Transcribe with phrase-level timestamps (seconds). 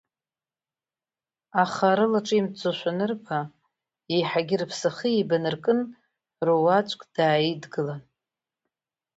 [1.63, 3.39] Аха рылаҿимҭӡошәа анырба,
[4.13, 5.79] еиҳагьы рыԥсахы еибанаркын,
[6.45, 8.01] руаӡәк дааидгылан…